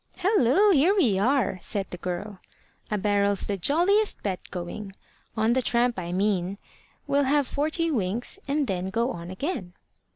"Hallo! 0.17 0.71
here 0.71 0.95
we 0.97 1.19
are!" 1.19 1.59
said 1.61 1.85
the 1.91 1.97
girl. 1.99 2.39
"A 2.89 2.97
barrel's 2.97 3.45
the 3.45 3.55
jolliest 3.55 4.23
bed 4.23 4.39
going 4.49 4.93
on 5.37 5.53
the 5.53 5.61
tramp, 5.61 5.99
I 5.99 6.11
mean. 6.11 6.57
We'll 7.05 7.25
have 7.25 7.45
forty 7.47 7.91
winks, 7.91 8.39
and 8.47 8.65
then 8.65 8.89
go 8.89 9.11
on 9.11 9.29
again." 9.29 9.73